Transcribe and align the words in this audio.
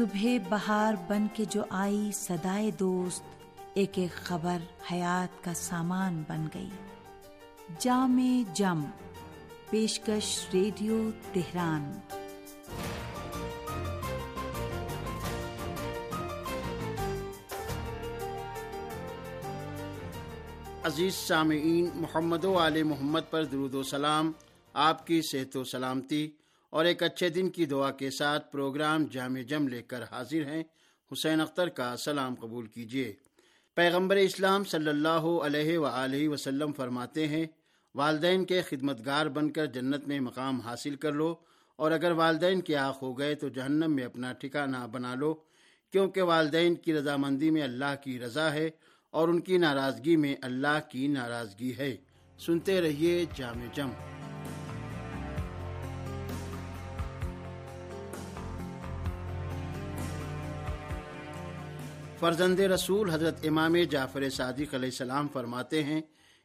صبح 0.00 0.26
بہار 0.48 0.94
بن 1.08 1.26
کے 1.32 1.44
جو 1.44 1.62
آئی 1.70 2.10
سدائے 2.14 2.70
دوست، 2.70 3.22
ایک 3.74 3.98
ایک 3.98 4.10
خبر 4.10 4.56
حیات 4.92 5.44
کا 5.44 5.54
سامان 5.54 6.22
بن 6.28 6.46
گئی۔ 6.54 6.68
جام 7.78 8.42
جم، 8.54 8.84
پیشکش 9.70 10.46
ریڈیو 10.54 11.10
تہران۔ 11.32 11.92
عزیز 20.82 21.14
سامعین، 21.14 21.90
محمد 21.94 22.44
و 22.44 22.58
علیہ 22.58 22.84
محمد 22.84 23.30
پر 23.30 23.44
درود 23.44 23.74
و 23.74 23.82
سلام۔ 23.82 24.32
آپ 24.72 25.06
کی 25.06 25.22
صحت 25.22 25.56
و 25.56 25.64
سلامتی۔ 25.64 26.30
اور 26.70 26.84
ایک 26.84 27.02
اچھے 27.02 27.28
دن 27.28 27.50
کی 27.50 27.66
دعا 27.66 27.90
کے 27.90 28.10
ساتھ 28.10 28.52
پروگرام 28.52 29.04
جامع 29.04 29.40
جم 29.40 29.68
لے 29.68 29.82
کر 29.82 30.02
حاضر 30.02 30.44
ہیں۔ 30.46 30.62
حسین 31.12 31.40
اختر 31.40 31.68
کا 31.68 31.96
سلام 31.96 32.34
قبول 32.34 32.66
کیجیے۔ 32.66 33.12
پیغمبر 33.74 34.16
اسلام 34.16 34.64
صلی 34.64 34.88
اللہ 34.88 35.24
علیہ 35.44 35.78
و 35.78 35.88
وسلم 36.32 36.72
فرماتے 36.72 37.26
ہیں، 37.26 37.44
والدین 37.94 38.44
کے 38.44 38.62
خدمت 38.62 39.06
گار 39.06 39.26
بن 39.26 39.50
کر 39.50 39.66
جنت 39.66 40.08
میں 40.08 40.20
مقام 40.20 40.60
حاصل 40.60 40.96
کر 40.96 41.12
لو 41.12 41.34
اور 41.76 41.90
اگر 41.90 42.10
والدین 42.10 42.60
کے 42.60 42.76
آنکھ 42.76 43.04
ہو 43.04 43.18
گئے 43.18 43.34
تو 43.34 43.48
جہنم 43.48 43.92
میں 43.92 44.04
اپنا 44.04 44.32
ٹھکانہ 44.32 44.86
بنا 44.92 45.14
لو، 45.14 45.34
کیونکہ 45.92 46.22
والدین 46.22 46.74
کی 46.74 46.94
رضامندی 46.94 47.50
میں 47.50 47.62
اللہ 47.62 47.94
کی 48.04 48.20
رضا 48.20 48.52
ہے 48.52 48.70
اور 49.10 49.28
ان 49.28 49.40
کی 49.40 49.58
ناراضگی 49.58 50.16
میں 50.16 50.36
اللہ 50.42 50.78
کی 50.90 51.06
ناراضگی 51.06 51.76
ہے۔ 51.78 51.96
سنتے 52.38 52.80
رہیے 52.80 53.24
جامع 53.36 53.66
جم۔ 53.74 54.19
فرزند 62.20 62.60
رسول 62.60 63.10
حضرت 63.10 63.46
امام 63.48 63.76
جعفر 63.90 64.30
صادق 64.30 64.74
علیہ 64.74 64.88
السلام 64.88 65.28
فرماتے 65.28 65.84
ہیں 65.84 66.00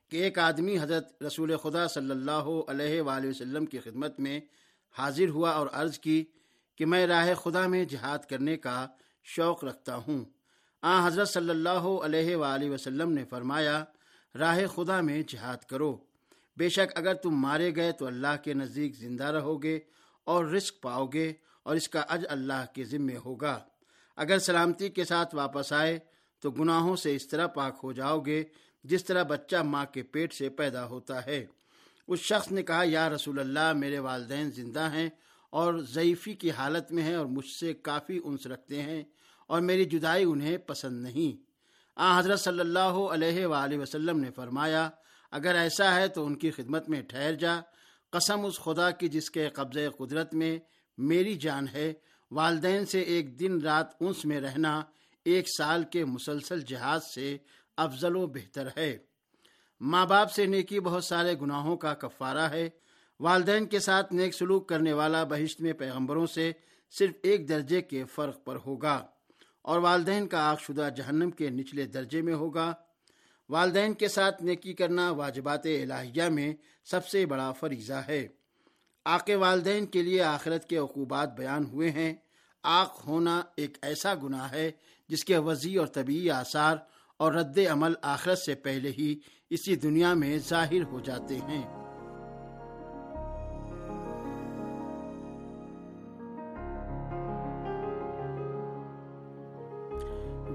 کہ 0.09 0.17
ایک 0.17 0.39
آدمی 0.39 0.79
حضرت 0.79 1.23
رسول 1.23 1.57
خدا 1.57 1.87
صلی 1.87 2.11
اللہ 2.11 2.49
علیہ 2.67 3.01
وآلہ 3.01 3.27
وسلم 3.27 3.65
کی 3.65 3.79
خدمت 3.79 4.19
میں 4.19 4.39
حاضر 4.97 5.29
ہوا 5.29 5.49
اور 5.49 5.67
عرض 5.71 5.99
کی 5.99 6.25
کہ 6.75 6.85
میں 6.85 7.07
راہ 7.07 7.33
خدا 7.33 7.67
میں 7.67 7.85
جہاد 7.85 8.17
کرنے 8.29 8.57
کا 8.57 8.87
شوق 9.23 9.63
رکھتا 9.63 9.95
ہوں۔ 9.95 10.25
آ، 10.81 11.07
حضرت 11.07 11.29
صلی 11.29 11.49
اللہ 11.49 11.79
علیہ 11.79 12.35
وآلہ 12.35 12.69
وسلم 12.69 13.11
نے 13.11 13.23
فرمایا، 13.25 13.83
راہ 14.39 14.65
خدا 14.75 15.01
میں 15.01 15.23
جہاد 15.27 15.57
کرو۔ 15.57 15.97
بے 16.57 16.69
شک 16.69 16.91
اگر 16.95 17.13
تم 17.13 17.29
مارے 17.29 17.75
گئے 17.75 17.91
تو 17.91 18.05
اللہ 18.05 18.35
کے 18.43 18.53
نزدیک 18.53 18.95
زندہ 18.95 19.23
رہو 19.23 19.63
گے 19.63 19.79
اور 20.23 20.45
رزق 20.45 20.81
پاؤ 20.81 21.05
گے 21.05 21.33
اور 21.63 21.75
اس 21.75 21.89
کا 21.89 21.99
اج 21.99 22.25
اللہ 22.29 22.65
کے 22.73 22.83
ذمے 22.83 23.17
ہوگا۔ 23.25 23.59
اگر 24.15 24.39
سلامتی 24.39 24.89
کے 24.89 25.05
ساتھ 25.05 25.35
واپس 25.35 25.73
آئے، 25.73 25.99
تو 26.39 26.51
گناہوں 26.51 26.95
سے 26.95 27.15
اس 27.15 27.27
طرح 27.27 27.47
پاک 27.47 27.79
ہو 27.83 27.91
جاؤ 27.91 28.19
گے 28.19 28.43
جس 28.83 29.05
طرح 29.05 29.23
بچہ 29.23 29.55
ماں 29.55 29.85
کے 29.85 30.03
پیٹ 30.03 30.33
سے 30.33 30.49
پیدا 30.49 30.85
ہوتا 30.85 31.25
ہے۔ 31.25 31.45
اس 32.07 32.19
شخص 32.19 32.51
نے 32.51 32.63
کہا، 32.63 32.81
یا 32.85 33.09
رسول 33.09 33.39
اللہ، 33.39 33.73
میرے 33.73 33.99
والدین 33.99 34.51
زندہ 34.51 34.89
ہیں 34.93 35.09
اور 35.49 35.73
ضعیفی 35.79 36.33
کی 36.33 36.51
حالت 36.51 36.91
میں 36.91 37.03
ہیں 37.03 37.15
اور 37.15 37.25
مجھ 37.25 37.49
سے 37.59 37.73
کافی 37.73 38.19
انس 38.23 38.47
رکھتے 38.47 38.81
ہیں 38.81 39.03
اور 39.47 39.61
میری 39.61 39.85
جدائی 39.85 40.23
انہیں 40.23 40.57
پسند 40.57 41.03
نہیں۔ 41.03 41.43
آ، 41.95 42.19
حضرت 42.19 42.39
صلی 42.39 42.59
اللہ 42.59 42.79
علیہ 42.79 43.45
وآلہ 43.45 43.77
وسلم 43.77 44.19
نے 44.19 44.31
فرمایا، 44.31 44.89
اگر 45.31 45.55
ایسا 45.55 45.95
ہے 45.95 46.07
تو 46.07 46.25
ان 46.25 46.35
کی 46.35 46.51
خدمت 46.51 46.89
میں 46.89 47.01
ٹھہر 47.01 47.33
جا۔ 47.33 47.55
قسم 48.09 48.45
اس 48.45 48.59
خدا 48.59 48.91
کی 48.91 49.07
جس 49.07 49.31
کے 49.31 49.49
قبضے 49.49 49.89
قدرت 49.97 50.33
میں 50.33 50.59
میری 50.97 51.35
جان 51.35 51.67
ہے 51.67 51.93
والدین 52.31 52.85
سے 52.85 53.01
ایک 53.01 53.39
دن 53.39 53.61
رات 53.61 53.87
انس 53.99 54.25
میں 54.25 54.41
رہنا 54.41 54.81
ایک 55.25 55.45
سال 55.57 55.83
کے 55.83 56.05
مسلسل 56.05 56.61
جہاز 56.61 57.01
سے 57.15 57.37
افضل 57.77 58.15
و 58.15 58.27
بہتر 58.27 58.67
ہے۔ 58.77 58.97
ماں 59.79 60.05
باپ 60.05 60.31
سے 60.31 60.45
نیکی 60.45 60.79
بہت 60.79 61.03
سارے 61.03 61.35
گناہوں 61.41 61.77
کا 61.77 61.93
کفارہ 61.93 62.49
ہے۔ 62.49 62.69
والدین 63.19 63.65
کے 63.65 63.79
ساتھ 63.79 64.13
نیک 64.13 64.35
سلوک 64.35 64.69
کرنے 64.69 64.93
والا 64.93 65.23
بہشت 65.23 65.61
میں 65.61 65.73
پیغمبروں 65.73 66.25
سے 66.25 66.51
صرف 66.91 67.11
ایک 67.23 67.49
درجے 67.49 67.81
کے 67.81 68.03
فرق 68.03 68.43
پر 68.43 68.57
ہوگا 68.65 69.07
اور 69.61 69.79
والدین 69.79 70.27
کا 70.27 70.39
آگ 70.39 70.55
شدہ 70.61 70.89
جہنم 70.95 71.31
کے 71.31 71.49
نچلے 71.49 71.83
درجے 71.83 72.21
میں 72.21 72.33
ہوگا۔ 72.33 72.73
والدین 73.49 73.93
کے 73.93 74.07
ساتھ 74.07 74.43
نیکی 74.43 74.73
کرنا 74.73 75.11
واجبات 75.11 75.65
الہیہ 75.65 76.23
میں 76.23 76.53
سب 76.85 77.07
سے 77.07 77.25
بڑا 77.25 77.51
فریضہ 77.51 77.93
ہے۔ 77.93 78.27
آق 79.05 79.29
والدین 79.39 79.85
کے 79.85 80.01
لیے 80.01 80.21
آخرت 80.21 80.69
کے 80.69 80.77
عقوبات 80.77 81.37
بیان 81.37 81.65
ہوئے 81.65 81.91
ہیں۔ 81.91 82.13
آق 82.63 83.07
ہونا 83.07 83.41
ایک 83.57 83.77
ایسا 83.81 84.13
گناہ 84.23 84.51
ہے 84.51 84.71
جس 85.07 85.25
کے 85.25 85.37
وضعی 85.37 85.75
اور 85.75 85.87
طبیعی 85.87 86.29
آثار 86.29 86.77
اور 87.17 87.33
رد 87.33 87.59
عمل 87.71 87.93
آخرت 88.01 88.37
سے 88.37 88.55
پہلے 88.55 88.91
ہی 88.97 89.19
اسی 89.49 89.75
دنیا 89.75 90.13
میں 90.13 90.37
ظاہر 90.37 90.83
ہو 90.83 90.99
جاتے 90.99 91.37
ہیں۔ 91.37 91.63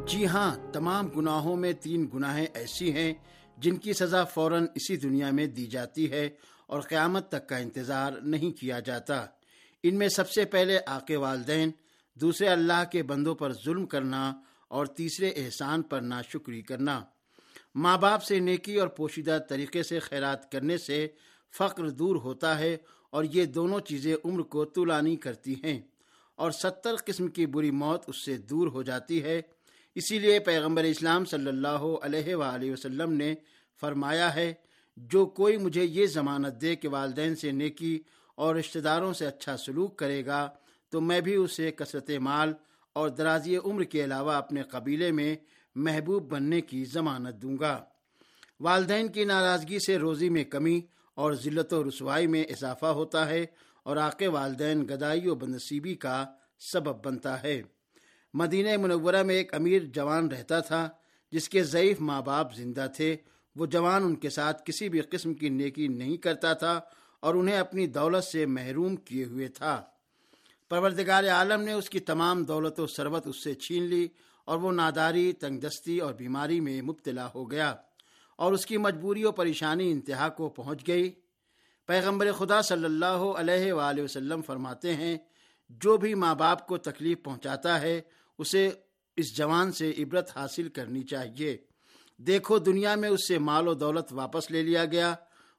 جی 0.07 0.27
ہاں 0.27 0.57
تمام 0.73 1.07
گناہوں 1.07 1.57
میں 1.57 1.73
تین 1.73 2.09
گناہیں 2.15 2.47
ایسی 2.55 2.93
ہیں 2.93 3.15
جن 3.57 3.77
کی 3.77 3.93
سزا 3.93 4.25
فوراً 4.25 4.67
اسی 4.75 4.97
دنیا 4.97 5.31
میں 5.31 5.47
دی 5.47 5.67
جاتی 5.67 6.11
ہے 6.11 6.29
اور 6.71 6.81
قیامت 6.81 7.29
تک 7.29 7.49
کا 7.49 7.57
انتظار 7.57 8.13
نہیں 8.13 8.51
کیا 8.51 8.81
جاتا۔ 8.81 9.27
ان 9.83 9.95
میں 9.95 10.09
سب 10.09 10.31
سے 10.31 10.45
پہلے 10.45 10.79
آق 10.87 11.11
والدین، 11.15 11.71
دوسرے 12.15 12.49
اللہ 12.49 12.83
کے 12.93 13.03
بندوں 13.03 13.35
پر 13.35 13.53
ظلم 13.53 13.87
کرنا 13.87 14.41
اور 14.69 14.87
تیسرے 14.87 15.29
احسان 15.37 15.83
پر 15.83 16.01
ناشکری 16.01 16.63
کرنا۔ 16.63 17.05
ماں 17.75 17.99
باپ 17.99 18.23
سے 18.23 18.39
نیکی 18.39 18.77
اور 18.77 18.89
پوشیدہ 18.89 19.39
طریقے 19.49 19.83
سے 19.83 19.99
خیرات 19.99 20.53
کرنے 20.53 20.79
سے 20.79 21.09
فقر 21.59 21.91
دور 21.91 22.17
ہوتا 22.17 22.59
ہے 22.59 22.77
اور 23.11 23.25
یہ 23.25 23.45
دونوں 23.45 23.81
چیزیں 23.81 24.17
عمر 24.25 24.43
کو 24.43 24.65
طولانی 24.65 25.17
کرتی 25.17 25.55
ہیں 25.65 25.81
اور 26.35 26.51
ستر 26.51 26.95
قسم 27.05 27.29
کی 27.29 27.47
بری 27.47 27.71
موت 27.71 28.03
اس 28.07 28.25
سے 28.25 28.37
دور 28.37 28.69
ہو 28.69 28.83
جاتی 28.83 29.23
ہے۔ 29.23 29.43
اسی 29.95 30.19
لیے 30.19 30.39
پیغمبر 30.39 30.85
اسلام 30.85 31.25
صلی 31.25 31.49
اللہ 31.49 31.85
علیہ 32.03 32.35
وآلہ 32.35 32.73
وسلم 32.73 33.13
نے 33.13 33.35
فرمایا 33.81 34.35
ہے 34.35 34.55
جو 34.97 35.27
کوئی 35.27 35.57
مجھے 35.57 35.85
یہ 35.85 36.07
ضمانت 36.07 36.61
دے 36.61 36.77
کہ 36.77 36.89
والدین 36.89 37.37
سے 37.37 37.51
نیکی 37.51 38.03
اور 38.35 38.55
رشتہ 38.55 38.79
داروں 38.79 39.13
سے 39.13 39.27
اچھا 39.27 39.57
سلوک 39.57 39.99
کرے 39.99 40.27
گا، 40.27 40.51
تو 40.89 41.01
میں 41.01 41.21
بھی 41.21 41.35
اسے 41.35 41.71
کثرت 41.71 42.11
مال 42.11 42.53
اور 42.93 43.09
درازی 43.09 43.57
عمر 43.57 43.85
کے 43.85 44.05
علاوہ 44.05 44.33
اپنے 44.33 44.63
قبیلے 44.63 45.13
میں 45.13 45.37
محبوب 45.75 46.31
بننے 46.31 46.61
کی 46.61 46.85
ضمانت 46.85 47.43
دوں 47.43 47.59
گا۔ 47.61 47.85
والدین 48.61 49.09
کی 49.09 49.25
ناراضگی 49.25 49.79
سے 49.79 49.99
روزی 49.99 50.29
میں 50.29 50.45
کمی 50.45 50.81
اور 51.15 51.33
ذلت 51.33 51.73
و 51.73 51.89
رسوائی 51.89 52.27
میں 52.27 52.45
اضافہ 52.45 52.87
ہوتا 52.87 53.29
ہے 53.29 53.47
اور 53.83 53.97
آقے 53.97 54.29
والدین 54.29 54.83
گدائی 54.83 55.27
و 55.27 55.35
بنصیبی 55.35 55.95
کا 55.95 56.25
سبب 56.73 57.05
بنتا 57.05 57.43
ہے۔ 57.43 57.63
مدینہ 58.35 58.77
منورہ 58.77 59.23
میں 59.23 59.35
ایک 59.35 59.55
امیر 59.55 59.83
جوان 59.85 60.29
رہتا 60.29 60.61
تھا، 60.61 60.89
جس 61.33 61.49
کے 61.49 61.63
ضعیف 61.63 62.01
ماں 62.01 62.23
باپ 62.23 62.55
زندہ 62.55 62.87
تھے 62.97 63.17
وہ 63.61 63.67
جوان 63.67 64.05
ان 64.05 64.15
کے 64.15 64.31
ساتھ 64.31 64.63
کسی 64.65 64.89
بھی 64.89 65.01
قسم 65.01 65.35
کی 65.35 65.49
نیکی 65.49 65.89
نہیں 65.89 66.17
کرتا 66.17 66.53
تھا 66.53 66.81
اور 67.21 67.35
انہیں 67.35 67.59
اپنی 67.59 67.87
دولت 67.87 68.25
سے 68.25 68.47
محروم 68.47 68.97
کیے 68.97 69.25
ہوئے 69.25 69.49
تھا۔ 69.49 69.83
پروردگار 70.69 71.25
عالم 71.25 71.63
نے 71.63 71.73
اس 71.73 71.91
کی 71.91 72.01
تمام 72.01 72.45
دولت 72.45 72.81
و 72.81 72.87
ثروت 72.87 73.27
اس 73.27 73.45
سے 73.45 73.55
چھین 73.55 73.83
لی 73.83 74.09
اور 74.45 74.59
وہ 74.59 74.73
ناداری 74.73 75.33
تنگ 75.33 75.61
دستی 75.61 75.99
اور 75.99 76.15
بیماری 76.15 76.61
میں 76.61 76.83
مبتلا 76.83 77.29
ہو 77.35 77.51
گیا 77.51 77.75
اور 78.37 78.53
اس 78.53 78.67
کی 78.67 78.77
مجبوری 78.77 79.25
و 79.25 79.33
پریشانی 79.33 79.91
انتہا 79.91 80.29
کو 80.29 80.49
پہنچ 80.49 80.89
گئی۔ 80.89 81.13
پیغمبر 81.87 82.33
خدا 82.33 82.63
صلی 82.63 82.85
اللہ 82.85 83.23
علیہ 83.37 83.73
وآلہ 83.73 84.03
وسلم 84.03 84.43
فرماتے 84.43 84.95
ہیں، 84.97 85.19
جو 85.69 85.97
بھی 85.97 86.15
ماں 86.15 86.35
باپ 86.35 86.67
کو 86.67 86.77
تکلیف 86.77 87.23
پہنچاتا 87.23 87.81
ہے، 87.81 88.01
اسے 88.39 88.71
اس 89.17 89.37
جوان 89.37 89.73
سے 89.73 89.93
عبرت 89.99 90.37
حاصل 90.37 90.69
کرنی 90.69 91.03
چاہیے۔ 91.03 91.57
دیکھو 92.27 92.59
دنیا 92.59 92.95
میں 92.95 93.09
اس 93.09 93.29
سے 93.29 93.39
مال 93.39 93.69
و 93.69 93.75
دولت 93.75 94.13
واپس 94.13 94.51
لے 94.51 94.63
لیا 94.63 94.85
گیا، 94.85 95.15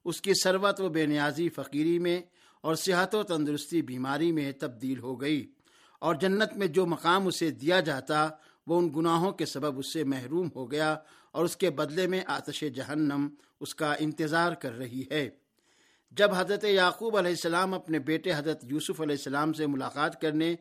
اس 0.05 0.21
کی 0.21 0.31
ثروت 0.43 0.81
و 0.81 0.89
بے 0.89 1.05
نیازی 1.05 1.49
فقیری 1.49 1.99
میں 1.99 2.21
اور 2.61 2.75
صحت 2.75 3.15
و 3.15 3.23
تندرستی 3.23 3.81
بیماری 3.81 4.31
میں 4.31 4.51
تبدیل 4.51 4.99
ہو 4.99 5.21
گئی۔ 5.21 5.51
اور 5.99 6.15
جنت 6.15 6.57
میں 6.57 6.67
جو 6.67 6.85
مقام 6.85 7.27
اسے 7.27 7.51
دیا 7.51 7.79
جاتا، 7.79 8.29
وہ 8.67 8.79
ان 8.79 8.89
گناہوں 8.95 9.31
کے 9.31 9.45
سبب 9.45 9.79
اس 9.79 9.93
سے 9.93 10.03
محروم 10.03 10.49
ہو 10.55 10.71
گیا 10.71 10.95
اور 11.31 11.45
اس 11.45 11.57
کے 11.57 11.69
بدلے 11.69 12.07
میں 12.07 12.21
آتش 12.27 12.63
جہنم 12.75 13.27
اس 13.59 13.75
کا 13.75 13.93
انتظار 13.93 14.51
کر 14.51 14.77
رہی 14.77 15.03
ہے۔ 15.11 15.29
جب 16.11 16.31
حضرت 16.37 16.63
یعقوب 16.63 17.17
علیہ 17.17 17.31
السلام 17.31 17.73
اپنے 17.73 17.99
بیٹے 17.99 18.33
حضرت 18.33 18.63
یوسف 18.63 19.01
علیہ 19.01 19.15
السلام 19.15 19.53
سے 19.53 19.67
ملاقات 19.67 20.21
کرنے 20.21 20.55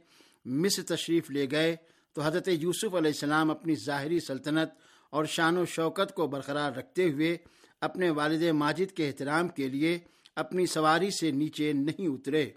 مصر 0.44 0.82
تشریف 0.82 1.30
لے 1.30 1.46
گئے، 1.50 1.76
تو 2.12 2.22
حضرت 2.22 2.48
یوسف 2.48 2.94
علیہ 2.94 3.10
السلام 3.10 3.50
اپنی 3.50 3.74
ظاہری 3.86 4.20
سلطنت 4.20 4.89
اور 5.10 5.24
شان 5.24 5.56
و 5.56 5.64
شوکت 5.64 6.14
کو 6.14 6.26
برقرار 6.26 6.72
رکھتے 6.72 7.10
ہوئے 7.10 7.36
اپنے 7.80 8.10
والد 8.10 8.42
ماجد 8.42 8.96
کے 8.96 9.06
احترام 9.06 9.48
کے 9.48 9.68
لیے 9.68 9.98
اپنی 10.36 10.66
سواری 10.66 11.10
سے 11.10 11.30
نیچے 11.30 11.72
نہیں 11.72 12.08
اترے۔ 12.08 12.50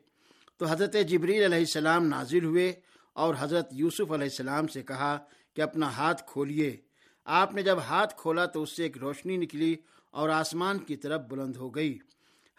تو 0.57 0.65
حضرت 0.65 0.95
جبریل 1.07 1.43
علیہ 1.43 1.57
السلام 1.57 2.05
نازل 2.05 2.45
ہوئے 2.45 2.73
اور 3.13 3.35
حضرت 3.39 3.67
یوسف 3.71 4.11
علیہ 4.11 4.27
السلام 4.31 4.67
سے 4.67 4.83
کہا 4.83 5.17
کہ 5.55 5.61
اپنا 5.61 5.91
ہاتھ 5.91 6.23
کھولیے۔ 6.27 6.77
آپ 7.25 7.53
نے 7.53 7.61
جب 7.61 7.77
ہاتھ 7.77 8.15
کھولا 8.17 8.45
تو 8.45 8.61
اس 8.61 8.75
سے 8.75 8.83
ایک 8.83 8.97
روشنی 8.97 9.37
نکلی 9.37 9.75
اور 10.11 10.29
آسمان 10.29 10.77
کی 10.77 10.95
طرف 10.95 11.21
بلند 11.21 11.55
ہو 11.55 11.69
گئی۔ 11.69 11.97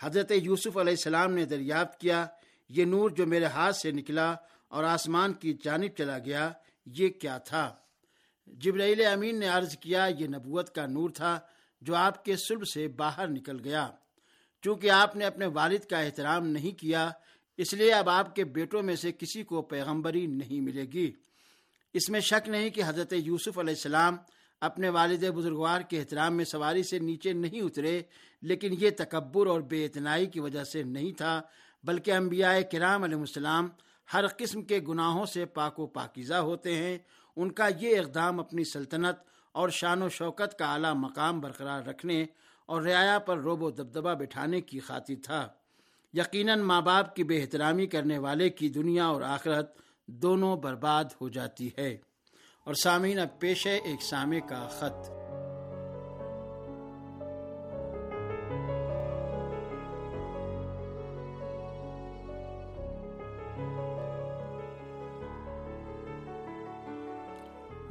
حضرت 0.01 0.33
یوسف 0.35 0.77
علیہ 0.79 0.93
السلام 0.93 1.33
نے 1.33 1.45
دریافت 1.45 2.01
کیا، 2.01 2.27
یہ 2.69 2.85
نور 2.85 3.11
جو 3.11 3.27
میرے 3.27 3.45
ہاتھ 3.45 3.77
سے 3.77 3.91
نکلا 3.91 4.35
اور 4.69 4.85
آسمان 4.85 5.33
کی 5.33 5.59
جانب 5.65 5.91
چلا 5.99 6.19
گیا، 6.19 6.53
یہ 6.87 7.09
کیا 7.09 7.39
تھا؟ 7.39 7.75
جبرائیل 8.47 9.05
امین 9.07 9.39
نے 9.41 9.49
عرض 9.49 9.77
کیا، 9.77 10.07
یہ 10.19 10.27
نبوت 10.27 10.75
کا 10.75 10.87
نور 10.87 11.11
تھا 11.11 11.39
جو 11.83 11.95
آپ 11.95 12.25
کے 12.25 12.37
سلب 12.37 12.67
سے 12.67 12.89
باہر 12.89 13.29
نکل 13.29 13.59
گیا۔ 13.65 13.89
چونکہ 14.63 14.91
آپ 14.91 15.17
نے 15.17 15.25
اپنے 15.25 15.47
والد 15.47 15.85
کا 15.85 15.99
احترام 15.99 16.47
نہیں 16.47 16.79
کیا، 16.79 17.11
اس 17.59 17.73
لیے 17.73 17.93
اب 17.93 18.09
آپ 18.09 18.35
کے 18.35 18.45
بیٹوں 18.45 18.83
میں 18.83 18.97
سے 18.97 19.13
کسی 19.13 19.43
کو 19.43 19.63
پیغمبری 19.63 20.27
نہیں 20.27 20.61
ملے 20.61 20.85
گی۔ 20.93 21.11
اس 21.95 22.09
میں 22.09 22.21
شک 22.21 22.49
نہیں 22.49 22.71
کہ 22.71 22.83
حضرت 22.87 23.13
یوسف 23.13 23.59
علیہ 23.59 23.75
السلام 23.75 24.17
اپنے 24.61 24.89
والد 24.89 25.25
بزرگوار 25.35 25.81
کے 25.81 25.99
احترام 26.01 26.37
میں 26.37 26.45
سواری 26.45 26.83
سے 26.83 26.99
نیچے 26.99 27.33
نہیں 27.33 27.61
اترے، 27.61 28.01
لیکن 28.43 28.75
یہ 28.81 28.91
تکبر 28.91 29.47
اور 29.47 29.61
بے 29.61 29.85
اتنائی 29.85 30.27
کی 30.27 30.41
وجہ 30.41 30.65
سے 30.65 30.83
نہیں 30.83 31.13
تھا، 31.13 31.41
بلکہ 31.85 32.11
انبیاء 32.11 32.55
کرام 32.73 33.03
علیہ 33.03 33.17
السلام 33.17 33.69
ہر 34.13 34.27
قسم 34.37 34.63
کے 34.63 34.81
گناہوں 34.89 35.27
سے 35.27 35.45
پاک 35.45 35.79
و 35.81 35.87
پاکیزہ 35.87 36.35
ہوتے 36.35 36.75
ہیں 36.75 36.99
ان 37.37 37.53
کا 37.53 37.69
یہ 37.81 37.99
اقدام 37.99 38.41
اپنی 38.41 38.65
سلطنت 38.65 39.17
اور 39.53 39.69
شان 39.69 40.03
و 40.03 40.09
شوکت 40.09 40.59
کا 40.59 40.73
اعلیٰ 40.73 40.95
مقام 40.95 41.41
برقرار 41.41 41.83
رکھنے 41.83 42.27
اور 42.67 42.83
رعایا 42.83 43.19
پر 43.19 43.39
روب 43.39 43.63
و 43.63 43.71
دبدبہ 43.71 44.15
بٹھانے 44.15 44.61
کی 44.61 44.81
خاطر 44.81 45.15
تھا۔ 45.23 45.49
یقیناً 46.13 46.61
ماں 46.61 46.83
باپ 46.83 47.17
کی 47.17 47.25
بے 47.25 47.43
احترامی 47.43 47.87
کرنے 47.87 48.19
والے 48.19 48.51
کی 48.51 48.69
دنیا 48.69 49.07
اور 49.07 49.23
آخرت 49.23 49.79
دونوں 50.07 50.57
برباد 50.57 51.05
ہو 51.21 51.29
جاتی 51.29 51.71
ہے۔ 51.79 51.97
اور 52.65 52.75
سامعین، 52.75 53.19
اب 53.19 53.41
پیش 53.41 53.67
ہے 53.67 53.77
ایک 53.77 54.03
سامع 54.03 54.39
کا 54.49 54.69
خط۔ 54.71 55.24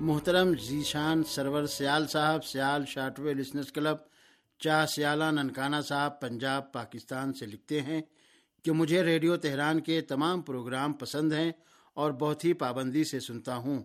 محترم 0.03 0.53
جی 0.53 0.65
ذیشان 0.65 1.23
سرور 1.23 1.65
سیال 1.65 2.07
صاحب، 2.07 2.45
سیال 2.45 2.85
شاٹوے 2.85 3.33
لسنس 3.33 3.71
کلب 3.71 3.97
چاہ 4.59 4.85
سیالہ 4.85 5.23
ننکانہ 5.31 5.75
صاحب، 5.87 6.21
پنجاب، 6.21 6.73
پاکستان 6.73 7.33
سے 7.33 7.45
لکھتے 7.45 7.81
ہیں 7.81 8.01
کہ 8.63 8.71
مجھے 8.71 9.03
ریڈیو 9.03 9.37
تہران 9.37 9.79
کے 9.79 10.01
تمام 10.01 10.41
پروگرام 10.41 10.93
پسند 10.93 11.33
ہیں 11.33 11.51
اور 11.93 12.11
بہت 12.11 12.45
ہی 12.45 12.53
پابندی 12.53 13.03
سے 13.03 13.19
سنتا 13.19 13.55
ہوں۔ 13.55 13.83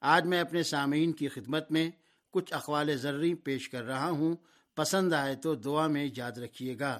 آج 0.00 0.26
میں 0.26 0.40
اپنے 0.40 0.62
سامعین 0.62 1.12
کی 1.12 1.28
خدمت 1.28 1.72
میں 1.72 1.90
کچھ 2.30 2.52
اقوال 2.52 2.96
ذرری 2.96 3.34
پیش 3.34 3.68
کر 3.68 3.82
رہا 3.82 4.10
ہوں۔ 4.10 4.36
پسند 4.76 5.12
آئے 5.12 5.34
تو 5.34 5.54
دعا 5.54 5.86
میں 5.86 6.08
یاد 6.16 6.32
رکھیے 6.32 6.78
گا۔ 6.80 6.98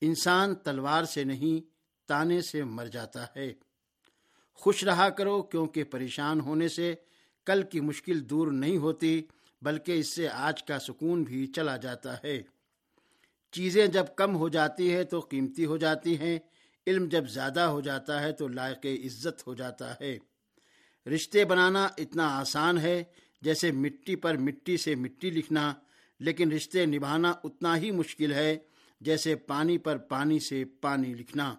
انسان 0.00 0.54
تلوار 0.54 1.04
سے 1.04 1.24
نہیں، 1.24 1.66
تانے 2.08 2.40
سے 2.40 2.64
مر 2.64 2.86
جاتا 2.86 3.24
ہے۔ 3.36 3.52
خوش 4.54 4.84
رہا 4.84 5.08
کرو 5.08 5.42
کیونکہ 5.42 5.84
پریشان 5.84 6.40
ہونے 6.40 6.68
سے 6.68 6.94
کل 7.44 7.62
کی 7.62 7.80
مشکل 7.80 8.30
دور 8.30 8.52
نہیں 8.52 8.76
ہوتی، 8.76 9.22
بلکہ 9.62 9.92
اس 9.92 10.14
سے 10.14 10.28
آج 10.28 10.62
کا 10.62 10.78
سکون 10.78 11.22
بھی 11.22 11.46
چلا 11.46 11.76
جاتا 11.76 12.14
ہے۔ 12.24 12.42
چیزیں 13.52 13.86
جب 13.86 14.04
کم 14.16 14.36
ہو 14.36 14.48
جاتی 14.48 14.94
ہے 14.94 15.04
تو 15.04 15.20
قیمتی 15.20 15.64
ہو 15.64 15.76
جاتی 15.76 16.18
ہیں، 16.18 16.38
علم 16.86 17.04
جب 17.04 17.28
زیادہ 17.28 17.60
ہو 17.60 17.80
جاتا 17.80 18.22
ہے 18.22 18.32
تو 18.32 18.48
لائق 18.48 18.86
عزت 18.86 19.46
ہو 19.46 19.54
جاتا 19.54 19.94
ہے۔ 20.00 20.18
رشتے 21.06 21.44
بنانا 21.44 21.88
اتنا 21.98 22.38
آسان 22.38 22.78
ہے 22.78 23.04
جیسے 23.42 23.72
مٹی 23.72 24.16
پر 24.16 24.36
مٹی 24.36 24.76
سے 24.76 24.94
مٹی 24.94 25.30
لکھنا، 25.30 25.74
لیکن 26.20 26.52
رشتے 26.52 26.86
نبھانا 26.86 27.32
اتنا 27.44 27.76
ہی 27.76 27.90
مشکل 27.90 28.32
ہے 28.32 28.58
جیسے 29.00 29.34
پانی 29.34 29.78
پر 29.78 29.96
پانی 29.96 30.38
سے 30.40 30.64
پانی 30.64 31.14
لکھنا۔ 31.14 31.54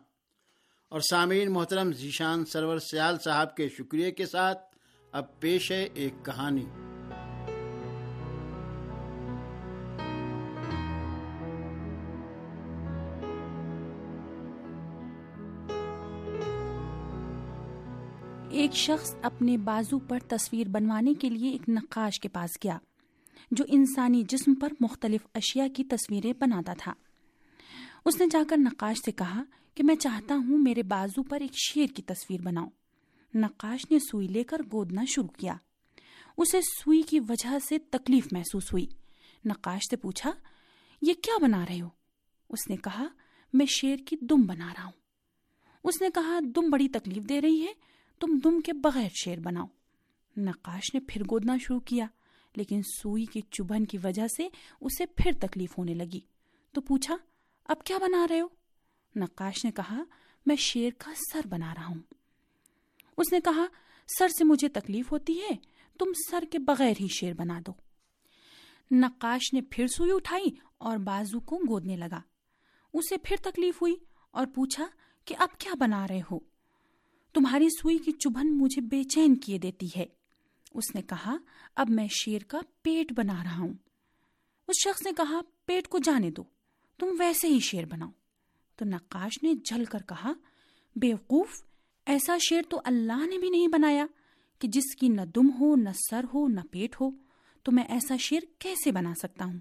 اور 0.89 1.01
سامعین، 1.09 1.51
محترم 1.51 1.93
ذیشان 1.93 2.45
سرور 2.45 2.79
سیال 2.79 3.17
صاحب 3.19 3.55
کے 3.55 3.69
شکریہ 3.69 4.11
کے 4.11 4.25
ساتھ 4.25 4.74
اب 5.15 5.39
پیش 5.39 5.71
ہے 5.71 5.87
ایک 5.93 6.13
کہانی۔ 6.25 6.65
ایک 18.49 18.73
شخص 18.73 19.15
اپنے 19.21 19.57
بازو 19.57 19.99
پر 19.99 20.19
تصویر 20.27 20.67
بنوانے 20.67 21.13
کے 21.13 21.29
لیے 21.29 21.51
ایک 21.51 21.69
نقاش 21.69 22.19
کے 22.19 22.29
پاس 22.29 22.49
گیا، 22.63 22.77
جو 23.51 23.65
انسانی 23.67 24.23
جسم 24.29 24.53
پر 24.53 24.69
مختلف 24.79 25.27
اشیاء 25.33 25.67
کی 25.75 25.83
تصویریں 25.83 26.33
بناتا 26.39 26.73
تھا۔ 26.77 26.93
اس 28.05 28.19
نے 28.19 28.27
جا 28.31 28.43
کر 28.49 28.57
نقاش 28.57 28.97
سے 29.05 29.11
کہا 29.11 29.43
کہ 29.75 29.83
میں 29.83 29.95
چاہتا 29.95 30.35
ہوں 30.35 30.57
میرے 30.57 30.83
بازو 30.83 31.23
پر 31.23 31.41
ایک 31.41 31.51
شیر 31.53 31.87
کی 31.95 32.01
تصویر 32.01 32.41
بناؤ 32.41 32.67
نقاش 33.35 33.91
نے 33.91 33.99
سوئی 33.99 34.27
لے 34.27 34.43
کر 34.43 34.57
گودنا 34.73 35.05
شروع 35.07 35.27
کیا۔ 35.27 35.55
اسے 36.37 36.61
سوئی 36.61 37.01
کی 37.01 37.19
وجہ 37.19 37.59
سے 37.69 37.77
تکلیف 37.79 38.27
محسوس 38.31 38.73
ہوئی۔ 38.73 38.85
نقاش 39.45 39.81
سے 39.89 39.95
پوچھا، 39.95 40.31
یہ 41.01 41.13
کیا 41.13 41.33
بنا 41.41 41.65
رہے 41.65 41.81
ہو؟ 41.81 41.89
اس 42.49 42.69
نے 42.69 42.77
کہا، 42.77 43.07
میں 43.53 43.65
شیر 43.65 43.97
کی 43.97 44.15
دم 44.21 44.41
بنا 44.41 44.73
رہا 44.77 44.83
ہوں۔ 44.83 44.91
اس 45.83 46.01
نے 46.01 46.07
کہا، 46.13 46.39
دم 46.55 46.69
بڑی 46.69 46.89
تکلیف 46.89 47.23
دے 47.23 47.41
رہی 47.41 47.61
ہے، 47.61 47.73
تم 48.19 48.39
دم 48.43 48.61
کے 48.61 48.73
بغیر 48.73 49.09
شیر 49.23 49.39
بناؤ۔ 49.39 49.65
نقاش 50.37 50.93
نے 50.93 50.99
پھر 50.99 51.23
گودنا 51.23 51.57
شروع 51.57 51.79
کیا، 51.79 52.05
لیکن 52.55 52.81
سوئی 52.83 53.25
کی 53.25 53.41
چبھن 53.41 53.85
کی 53.85 53.97
وجہ 54.03 54.27
سے 54.27 54.47
اسے 54.81 55.05
پھر 55.05 55.31
تکلیف 55.41 55.77
ہونے 55.77 55.93
لگی۔ 55.93 56.19
تو 56.71 56.81
پوچھا، 56.81 57.17
اب 57.65 57.83
کیا 57.83 57.97
بنا 57.97 58.27
رہے 58.29 58.41
ہو؟ 58.41 58.47
نقاش 59.15 59.65
نے 59.65 59.71
کہا، 59.71 60.03
میں 60.45 60.55
شیر 60.55 60.89
کا 60.97 61.11
سر 61.31 61.47
بنا 61.47 61.73
رہا 61.75 61.85
ہوں۔ 61.85 61.99
اس 63.17 63.33
نے 63.33 63.39
کہا، 63.39 63.65
سر 64.19 64.27
سے 64.27 64.43
مجھے 64.43 64.67
تکلیف 64.69 65.11
ہوتی 65.11 65.41
ہے، 65.41 65.55
تم 65.99 66.05
سر 66.31 66.43
کے 66.51 66.59
بغیر 66.59 66.93
ہی 66.99 67.07
شیر 67.07 67.33
بنا 67.33 67.59
دو۔ 67.67 67.71
نقاش 68.91 69.53
نے 69.53 69.61
پھر 69.61 69.87
سوئی 69.87 70.11
اٹھائی 70.11 70.45
اور 70.77 70.97
بازو 70.97 71.39
کو 71.39 71.55
گودنے 71.55 71.95
لگا۔ 71.95 72.21
اسے 72.93 73.17
پھر 73.17 73.35
تکلیف 73.43 73.81
ہوئی 73.81 73.95
اور 74.31 74.47
پوچھا 74.55 74.87
کہ 75.25 75.35
اب 75.39 75.49
کیا 75.57 75.73
بنا 75.79 76.07
رہے 76.07 76.21
ہو؟ 76.31 76.39
تمہاری 77.33 77.67
سوئی 77.69 77.97
کی 77.97 78.11
چبھن 78.11 78.57
مجھے 78.57 78.81
بے 78.81 79.03
چین 79.03 79.35
کیے 79.35 79.57
دیتی 79.57 79.87
ہے۔ 79.97 80.05
اس 80.73 80.95
نے 80.95 81.01
کہا، 81.01 81.37
اب 81.75 81.89
میں 81.89 82.07
شیر 82.07 82.41
کا 82.47 82.59
پیٹ 82.81 83.13
بنا 83.13 83.43
رہا 83.43 83.57
ہوں۔ 83.57 83.73
اس 84.67 84.75
شخص 84.83 85.05
نے 85.05 85.11
کہا، 85.17 85.41
پیٹ 85.65 85.87
کو 85.87 85.97
جانے 85.97 86.31
دو، 86.31 86.43
تم 86.97 87.07
ویسے 87.19 87.47
ہی 87.47 87.59
شیر 87.59 87.85
بناؤ۔ 87.85 88.09
تو 88.75 88.85
نقاش 88.85 89.43
نے 89.43 89.53
جل 89.65 89.85
کر 89.85 90.01
کہا، 90.07 90.33
بیوقوف 90.95 91.64
ایسا 92.05 92.37
شیر 92.49 92.61
تو 92.69 92.81
اللہ 92.85 93.25
نے 93.25 93.37
بھی 93.37 93.49
نہیں 93.49 93.67
بنایا 93.67 94.05
کہ 94.59 94.67
جس 94.67 94.95
کی 94.95 95.09
نہ 95.09 95.21
دم 95.35 95.49
ہو، 95.59 95.75
نہ 95.75 95.89
سر 96.09 96.25
ہو، 96.33 96.47
نہ 96.47 96.59
پیٹ 96.71 97.01
ہو۔ 97.01 97.09
تو 97.63 97.71
میں 97.71 97.83
ایسا 97.83 98.15
شیر 98.19 98.39
کیسے 98.59 98.91
بنا 98.91 99.13
سکتا 99.21 99.45
ہوں؟ 99.45 99.59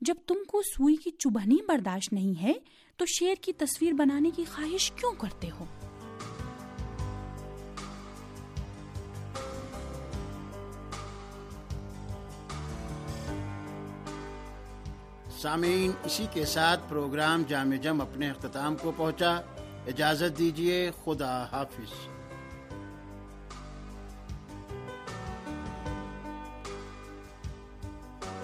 جب 0.00 0.14
تم 0.26 0.34
کو 0.48 0.62
سوئی 0.62 0.96
کی 0.96 1.10
چبھنی 1.10 1.56
برداشت 1.68 2.12
نہیں 2.12 2.42
ہے، 2.42 2.52
تو 2.96 3.04
شیر 3.06 3.34
کی 3.40 3.52
تصویر 3.52 3.92
بنانے 3.92 4.30
کی 4.30 4.44
خواہش 4.44 4.92
کیوں 4.92 5.12
کرتے 5.12 5.50
ہو؟ 5.50 5.64
سامعین، 15.42 15.92
اسی 16.04 16.26
کے 16.32 16.44
ساتھ 16.44 16.80
پروگرام 16.88 17.42
جامع 17.48 17.76
جم 17.76 18.00
اپنے 18.00 18.30
اختتام 18.30 18.76
کو 18.76 18.92
پہنچا۔ 18.96 19.40
اجازت 19.86 20.38
دیجیے 20.38 20.90
خدا 21.04 21.44
حافظ۔ 21.52 22.15